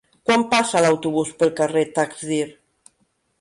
Quan 0.27 0.45
passa 0.53 0.81
l'autobús 0.85 1.33
pel 1.43 1.53
carrer 1.61 1.85
Taxdirt? 1.99 2.59